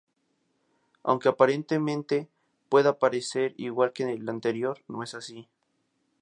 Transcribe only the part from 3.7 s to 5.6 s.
que el anterior, no es así.